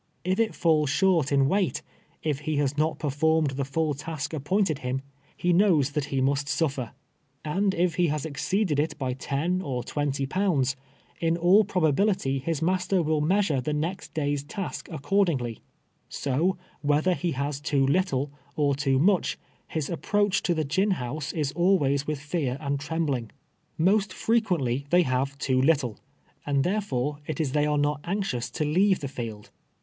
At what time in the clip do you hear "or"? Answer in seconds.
9.61-9.83, 18.55-18.73